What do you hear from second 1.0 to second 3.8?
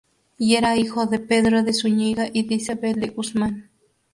de Pedro de Zúñiga y de Isabel de Guzmán.